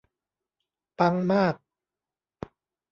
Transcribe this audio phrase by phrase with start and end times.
[0.99, 1.55] ปังมาก